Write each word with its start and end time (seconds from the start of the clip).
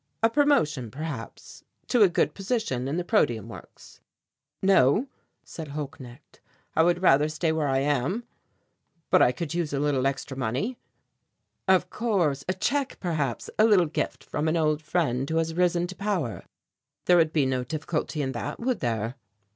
A 0.23 0.31
promotion, 0.31 0.89
perhaps, 0.89 1.63
to 1.89 2.01
a 2.01 2.09
good 2.09 2.33
position 2.33 2.87
in 2.87 2.97
the 2.97 3.03
Protium 3.03 3.47
Works?" 3.47 3.99
"No," 4.63 5.07
said 5.43 5.67
Holknecht, 5.67 6.39
"I 6.75 6.81
would 6.81 7.03
rather 7.03 7.29
stay 7.29 7.51
where 7.51 7.67
I 7.67 7.81
am, 7.81 8.23
but 9.11 9.21
I 9.21 9.31
could 9.31 9.53
use 9.53 9.73
a 9.73 9.79
little 9.79 10.07
extra 10.07 10.35
money." 10.35 10.75
"Of 11.67 11.91
course; 11.91 12.43
a 12.49 12.53
check, 12.55 12.97
perhaps; 12.99 13.47
a 13.59 13.65
little 13.65 13.85
gift 13.85 14.23
from 14.23 14.47
an 14.47 14.57
old 14.57 14.81
friend 14.81 15.29
who 15.29 15.37
has 15.37 15.53
risen 15.53 15.85
to 15.85 15.95
power; 15.95 16.45
there 17.05 17.17
would 17.17 17.31
be 17.31 17.45
no 17.45 17.63
difficulty 17.63 18.23
in 18.23 18.31
that, 18.31 18.59
would 18.59 18.79
there?" 18.79 19.17